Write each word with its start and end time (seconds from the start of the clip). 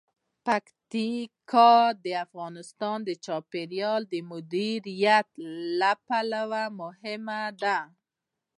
پکتیکا 0.45 1.71
د 2.03 2.07
افغانستان 2.25 2.97
د 3.07 3.09
چاپیریال 3.25 4.01
د 4.13 4.15
مدیریت 4.31 5.29
لپاره 5.81 6.39
مهم 6.81 7.27
دي. 7.63 7.77